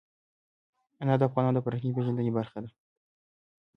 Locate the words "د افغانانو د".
1.19-1.63